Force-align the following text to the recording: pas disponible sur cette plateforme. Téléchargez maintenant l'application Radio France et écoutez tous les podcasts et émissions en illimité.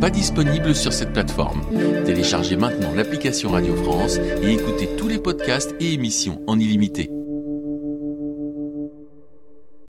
pas 0.00 0.10
disponible 0.10 0.74
sur 0.74 0.92
cette 0.92 1.12
plateforme. 1.12 1.60
Téléchargez 2.06 2.56
maintenant 2.56 2.94
l'application 2.94 3.50
Radio 3.50 3.76
France 3.76 4.16
et 4.16 4.52
écoutez 4.52 4.88
tous 4.96 5.08
les 5.08 5.18
podcasts 5.18 5.74
et 5.78 5.92
émissions 5.92 6.40
en 6.46 6.58
illimité. 6.58 7.10